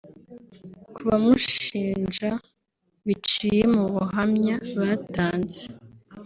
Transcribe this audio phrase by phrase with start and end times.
[0.93, 2.29] Ku bamushinja
[3.05, 5.63] biciye mu buhamya batanze